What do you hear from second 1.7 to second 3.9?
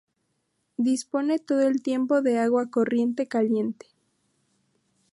tiempo de agua corriente caliente.